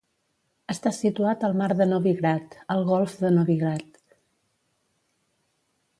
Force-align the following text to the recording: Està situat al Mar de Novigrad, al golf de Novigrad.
Està 0.73 0.91
situat 0.99 1.45
al 1.49 1.53
Mar 1.59 1.67
de 1.81 1.87
Novigrad, 1.91 2.57
al 2.77 2.83
golf 2.89 3.15
de 3.27 3.33
Novigrad. 3.39 4.03